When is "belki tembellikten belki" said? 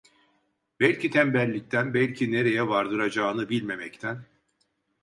0.79-2.31